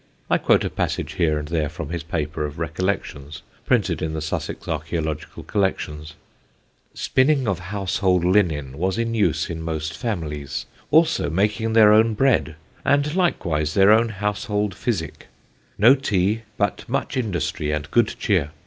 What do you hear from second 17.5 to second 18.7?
and good Cheer.